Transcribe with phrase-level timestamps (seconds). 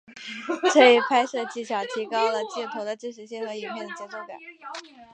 [0.73, 4.29] 这一拍摄技巧提高了镜头的真实性和影片的节奏感。